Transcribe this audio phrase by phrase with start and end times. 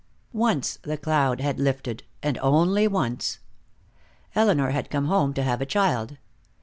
[0.33, 3.37] Once the cloud had lifted, and only once.
[4.33, 6.17] Elinor had come home to have a child.